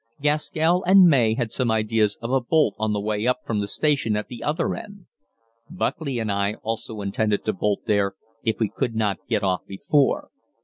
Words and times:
Gaskell 0.19 0.83
and 0.85 1.03
May 1.05 1.35
had 1.35 1.51
some 1.51 1.69
ideas 1.69 2.17
of 2.23 2.31
a 2.31 2.41
bolt 2.41 2.73
on 2.79 2.91
the 2.91 2.99
way 2.99 3.27
up 3.27 3.41
from 3.45 3.59
the 3.59 3.67
station 3.67 4.15
at 4.17 4.29
the 4.29 4.41
other 4.41 4.73
end. 4.73 5.05
Buckley 5.69 6.17
and 6.17 6.31
I 6.31 6.55
also 6.63 7.01
intended 7.01 7.45
to 7.45 7.53
bolt 7.53 7.81
there, 7.85 8.15
if 8.43 8.57
we 8.59 8.67
could 8.67 8.95
not 8.95 9.19
get 9.29 9.43
off 9.43 9.63
before. 9.67 10.29